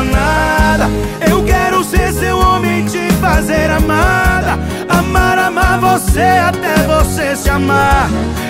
[0.00, 0.90] a nada.
[1.28, 4.58] Eu quero ser seu homem, te fazer amada.
[4.88, 8.08] Amar, amar você até você se amar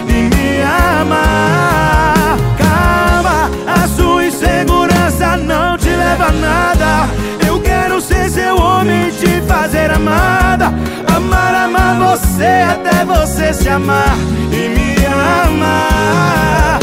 [0.08, 2.36] e me amar.
[2.58, 7.08] Calma, a sua insegurança não te leva a nada.
[7.46, 10.72] Eu quero ser seu homem, te fazer amada.
[11.14, 14.16] Amar, amar você até você se amar
[14.52, 16.79] e me amar.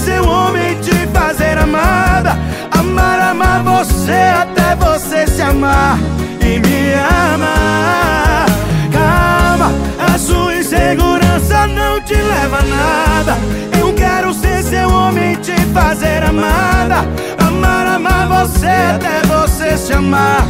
[0.00, 2.38] Seu homem e te fazer amada.
[2.70, 5.98] Amar, amar você até você se amar
[6.40, 8.46] e me amar.
[8.90, 9.70] Calma,
[10.12, 13.38] a sua insegurança não te leva a nada.
[13.78, 17.04] Eu quero ser seu homem e te fazer amada.
[17.46, 20.46] Amar, amar você até você se amar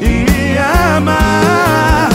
[0.00, 0.58] e me
[0.96, 2.08] amar.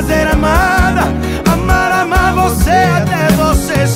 [0.00, 1.02] Fazer amada.
[1.52, 3.86] Amar, amar você até você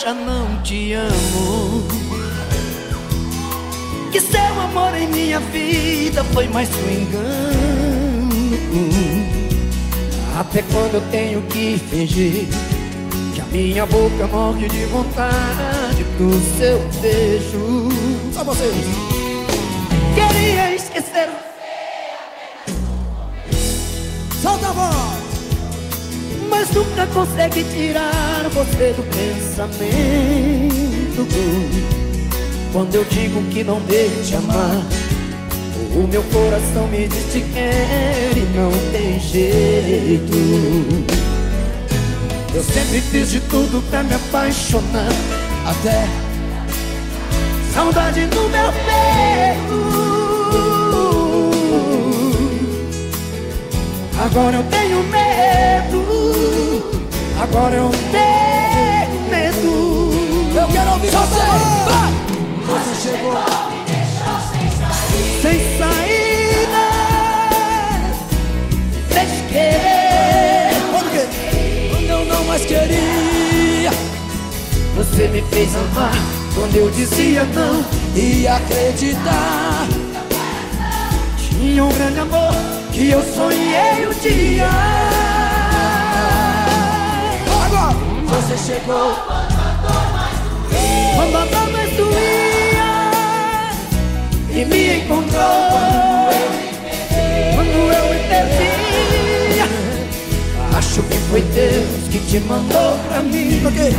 [0.00, 1.86] já não te amo.
[4.10, 8.30] Que seu amor em minha vida foi mais um engano.
[10.38, 12.48] Até quando eu tenho que fingir
[13.34, 17.88] que a minha boca morre de vontade pro seu beijo.
[18.32, 19.09] Só vocês.
[26.80, 29.80] Nunca consegue tirar você do pensamento.
[32.72, 34.82] Quando eu digo que não devo te amar,
[35.94, 40.36] o meu coração me diz que quer e não tem jeito.
[42.54, 45.12] Eu sempre fiz de tudo pra me apaixonar,
[45.66, 46.08] até
[47.74, 49.90] saudade no meu peito.
[54.22, 56.09] Agora eu tenho medo.
[57.42, 60.10] Agora eu tenho medo.
[60.54, 61.40] Eu quero ouvir você.
[61.86, 62.12] Vai.
[62.66, 63.34] Você chegou.
[65.40, 66.84] Sem saída.
[69.10, 70.70] Sem querer.
[70.90, 71.88] Quando que?
[71.90, 73.90] Quando eu não mais queria.
[74.96, 76.12] Você me fez amar.
[76.54, 77.82] Quando eu dizia não.
[78.14, 79.88] E acreditar.
[81.38, 82.54] Tinha um grande amor
[82.92, 85.09] que eu sonhei um dia.
[88.50, 89.14] Você chegou
[91.50, 92.90] dor mais doía
[94.50, 96.30] e me encontrou
[97.54, 99.66] quando eu me perdia.
[100.76, 103.64] Acho que foi Deus que te mandou pra mim.
[103.64, 103.94] Ok.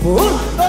[0.00, 0.67] Por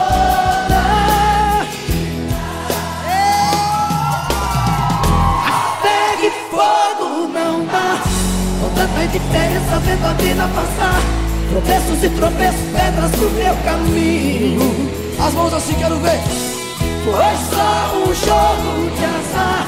[8.60, 11.02] Com tanta indiferença vendo a vida passar.
[11.50, 14.90] Tropeços e tropeços, pedras no meu caminho.
[15.20, 16.20] As mãos assim, quero ver.
[17.04, 19.68] Foi só um jogo de azar.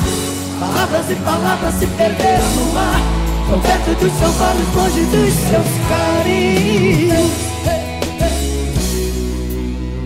[0.59, 3.01] Palavras e palavras se perderam no mar.
[3.49, 7.31] Tão perto dos seus olhos, longe dos seus carinhos.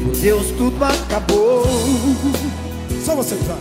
[0.04, 1.66] Por Deus, tudo acabou.
[3.04, 3.58] Só você, vai.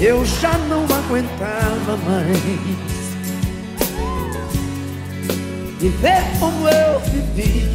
[0.00, 2.91] Eu já não aguentava mais
[5.82, 7.68] Viver como eu vivi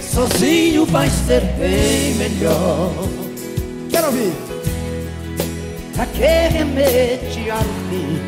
[0.00, 2.90] Sozinho vai ser bem melhor.
[3.90, 4.32] Quero ouvir.
[5.94, 8.18] Pra que remediar o fim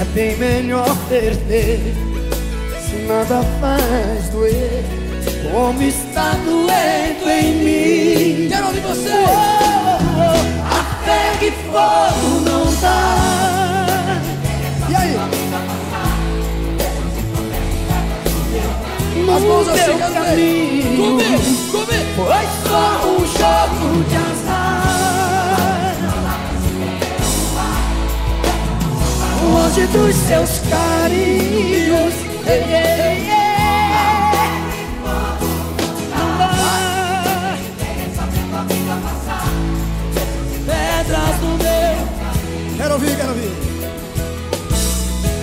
[0.00, 1.78] É bem melhor perder
[2.88, 5.05] Se nada faz doer
[5.42, 9.10] Como está doendo em mim Quero ouvir você.
[9.10, 14.18] Oh, oh, A fé que fogo não dá
[14.88, 15.16] E aí?
[19.28, 22.10] As mãos assim, caminho Comigo, comigo.
[22.16, 25.96] Foi só um jogo de azar
[29.42, 32.14] Longe dos seus carinhos
[32.48, 33.35] ei, ei, ei.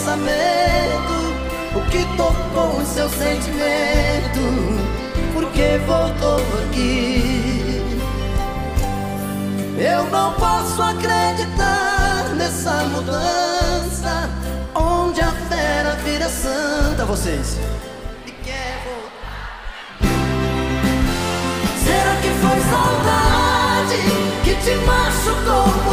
[0.00, 1.12] pensamento?
[1.74, 4.40] O que tocou em seu sentimento?
[5.34, 7.82] Por que voltou aqui?
[9.78, 14.28] Eu não posso acreditar nessa mudança
[14.74, 17.58] Onde a fera vira santa Vocês
[18.26, 19.62] E quer voltar
[21.82, 23.96] Será que foi saudade
[24.44, 25.89] Que te machucou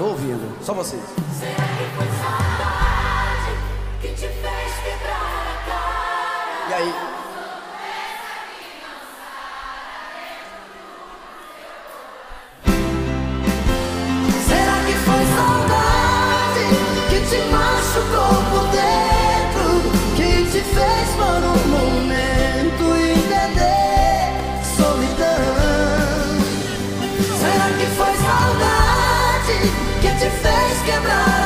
[0.00, 0.56] tô ouvindo.
[0.64, 1.19] Só vocês.
[30.82, 31.39] Quebrar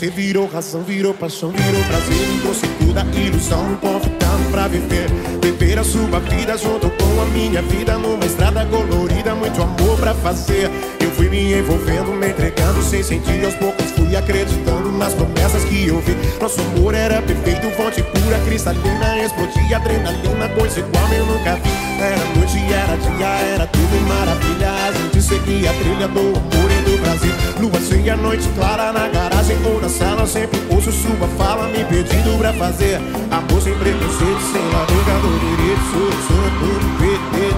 [0.00, 2.26] Você virou razão, virou paixão, virou prazer.
[2.26, 5.10] Me trouxe toda a ilusão, me convidando pra viver.
[5.42, 10.14] Viver a sua vida junto com a minha vida Numa estrada colorida, muito amor pra
[10.14, 10.70] fazer.
[11.00, 13.90] Eu fui me envolvendo, me entregando sem sentir Aos poucos.
[13.90, 16.16] Fui acreditando nas promessas que eu vi.
[16.40, 21.70] Nosso amor era perfeito, fonte pura, cristalina Explodia adrenalina, coisa igual eu nunca vi.
[22.00, 24.70] Era noite, era dia, era tudo maravilha.
[24.70, 26.79] A gente seguia a trilha do amor
[27.24, 31.66] e Brasil Lua cheia, noite clara na garagem ou na sala Sempre ouço sua fala
[31.68, 32.96] me pedindo pra fazer
[33.30, 36.40] Amor sem preconceito, sem larga do direito Sou,
[36.98, 37.54] perder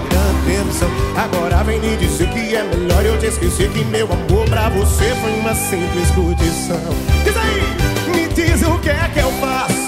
[0.63, 4.69] atenção Agora vem me dizer que é melhor eu te esquecer Que meu amor pra
[4.69, 6.81] você foi uma simples condição
[7.23, 9.82] Diz aí, me diz o que é que eu faço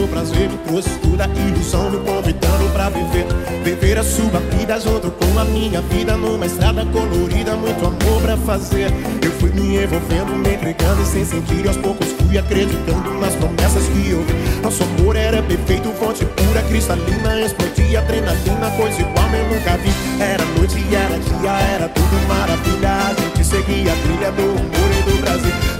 [0.00, 3.26] virou prazer Me trouxe toda ilusão, me convidando pra viver.
[3.64, 8.36] Viver a sua vida junto com a minha vida Numa estrada colorida, muito amor pra
[8.38, 8.90] fazer.
[9.22, 13.84] Eu fui me envolvendo, me entregando e sem sentir Aos poucos fui acreditando nas promessas
[13.88, 19.54] que eu vi Nosso amor era perfeito, fonte pura, cristalina Explodia adrenalina, coisa igual eu
[19.54, 19.90] nunca vi.
[20.22, 22.90] Era noite, era dia, era tudo maravilha.
[22.90, 24.99] A gente seguia a trilha do amor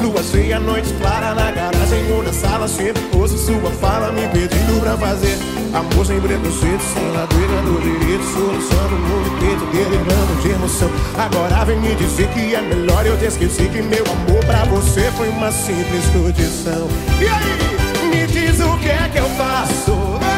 [0.00, 4.80] Lua cheia, noite clara na garagem ou na sala Sempre ouço sua fala me pedindo
[4.80, 5.36] pra fazer.
[5.74, 8.24] Amor sem preconceito, sem ladeira do direito.
[8.24, 10.90] Solução no mundo inteiro, delirando de emoção.
[11.18, 15.10] Agora vem me dizer que é melhor eu te esquecer Que meu amor pra você
[15.16, 16.88] foi uma simples condição.
[17.20, 20.29] E aí, me diz o que é que eu faço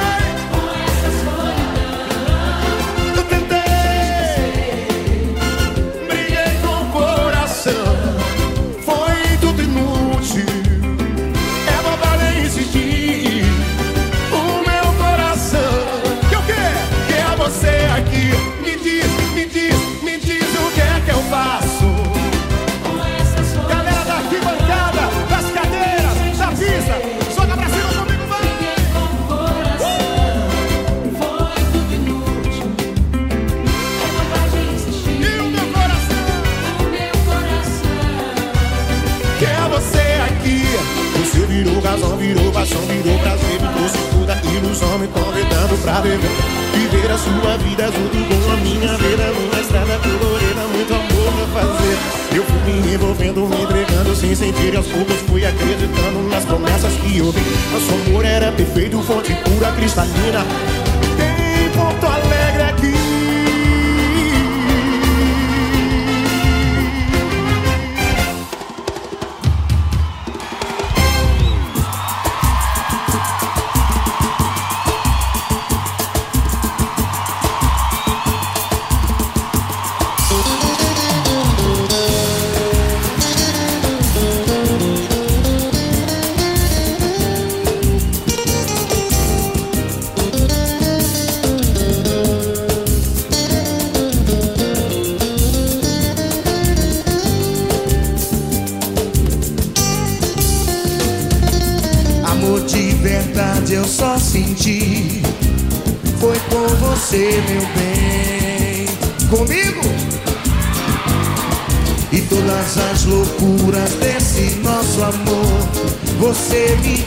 [41.62, 43.60] virou razão, virou paixão, virou prazer.
[43.60, 46.30] Me trouxe toda ilusão, me convidando pra viver
[46.74, 51.62] Viver a sua vida junto com a minha vida Numa estrada colorida, muito amor pra
[51.62, 51.98] fazer.
[52.34, 57.18] Eu fui me envolvendo, me entregando sem sentir Aos poucos fui acreditando nas promessas que
[57.18, 57.40] eu vi
[57.72, 60.44] Nosso amor era perfeito, fonte pura, cristalina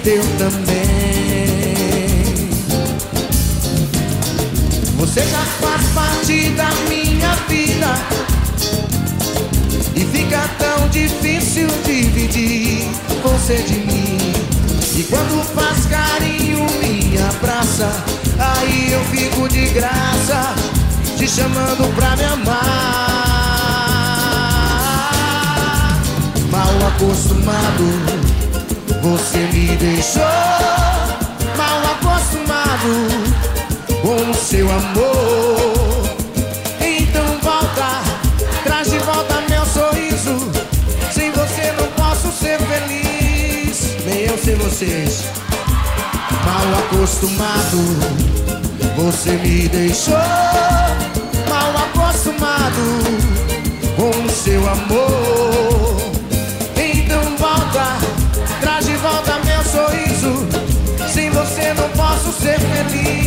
[0.06, 1.45] Deu também
[4.98, 7.94] Você já faz parte da minha vida
[9.94, 12.88] E fica tão difícil dividir
[13.22, 14.45] você de mim
[14.98, 17.91] e quando faz carinho, me abraça.
[18.40, 20.56] Aí eu fico de graça,
[21.18, 23.26] te chamando pra me amar.
[26.49, 28.24] Mal acostumado,
[29.36, 30.24] você me deixou.
[31.57, 32.91] Mal acostumado
[34.02, 36.16] com o seu amor.
[36.80, 38.02] Então volta,
[38.64, 40.52] traz de volta meu sorriso.
[41.12, 45.26] Sem você não posso ser feliz nem eu sem vocês.
[46.45, 47.78] Mal acostumado,
[48.95, 50.14] você me deixou.
[51.49, 52.86] Mal acostumado
[53.98, 55.85] com o seu amor.
[61.07, 63.24] Sem você não posso ser feliz.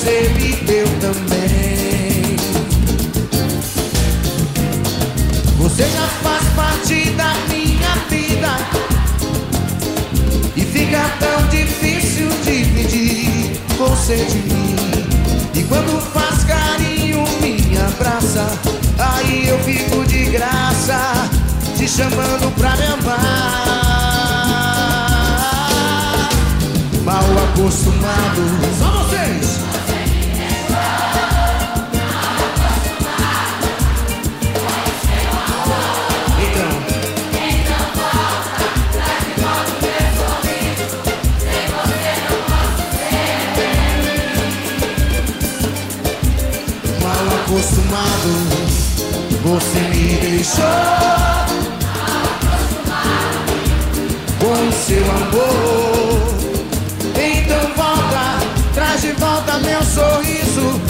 [0.00, 2.36] Você me deu também
[5.58, 8.48] Você já faz parte da minha vida
[10.56, 14.76] E fica tão difícil dividir você de mim
[15.54, 18.58] e quando faz carinho, me abraça.
[18.98, 21.28] Aí eu fico de graça,
[21.76, 23.60] te chamando pra me amar.
[27.04, 28.89] Mal acostumado,
[49.50, 50.64] você me deixou.
[54.38, 56.20] Com seu amor,
[57.16, 58.38] então volta,
[58.74, 60.80] traz de volta meu sorriso.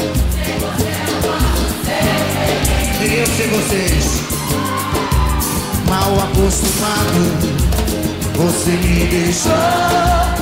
[3.02, 4.20] Eu sei vocês,
[5.88, 7.22] mal acostumado,
[8.36, 10.39] você me deixou.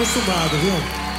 [0.00, 1.09] Acostumado, viu?